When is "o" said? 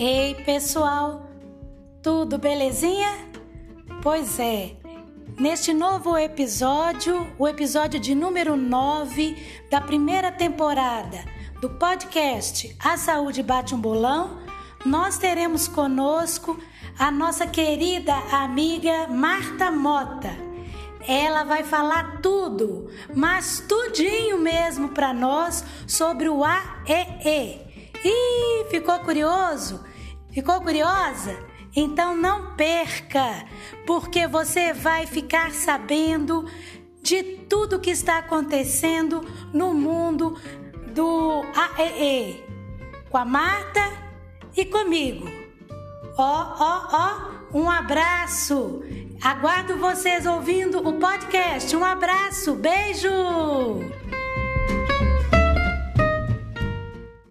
7.36-7.48, 26.28-26.44, 50.86-50.94